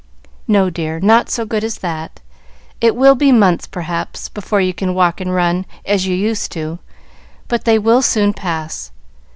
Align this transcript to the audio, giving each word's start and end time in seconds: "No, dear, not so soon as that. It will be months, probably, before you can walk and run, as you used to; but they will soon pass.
"No, 0.47 0.71
dear, 0.71 0.99
not 0.99 1.29
so 1.29 1.45
soon 1.47 1.63
as 1.63 1.77
that. 1.77 2.21
It 2.81 2.95
will 2.95 3.13
be 3.13 3.31
months, 3.31 3.67
probably, 3.67 4.19
before 4.33 4.59
you 4.59 4.73
can 4.73 4.95
walk 4.95 5.21
and 5.21 5.31
run, 5.31 5.63
as 5.85 6.07
you 6.07 6.15
used 6.15 6.51
to; 6.53 6.79
but 7.47 7.65
they 7.65 7.77
will 7.77 8.01
soon 8.01 8.33
pass. 8.33 8.89